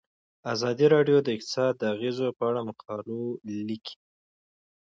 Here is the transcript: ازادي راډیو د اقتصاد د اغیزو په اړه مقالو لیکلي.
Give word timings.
ازادي 0.53 0.85
راډیو 0.95 1.17
د 1.23 1.27
اقتصاد 1.35 1.73
د 1.77 1.83
اغیزو 1.93 2.27
په 2.37 2.43
اړه 2.49 2.61
مقالو 2.69 3.21
لیکلي. 3.69 3.95